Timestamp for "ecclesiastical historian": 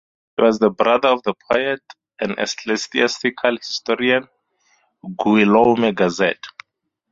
2.39-4.27